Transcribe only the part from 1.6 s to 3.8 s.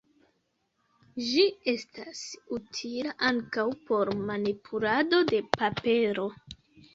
estas utila ankaŭ